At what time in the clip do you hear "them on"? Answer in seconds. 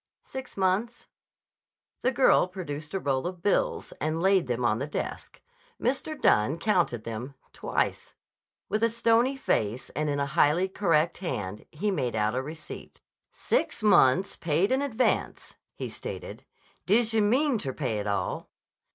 4.47-4.79